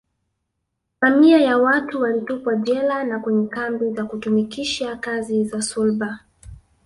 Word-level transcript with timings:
Mamia 1.01 1.41
ya 1.41 1.57
watu 1.57 2.01
walitupwa 2.01 2.55
jela 2.55 3.03
na 3.03 3.19
kwenye 3.19 3.47
kambi 3.47 3.89
za 3.91 4.05
kutumikisha 4.05 4.95
kazi 4.95 5.45
za 5.45 5.61
sulba 5.61 6.19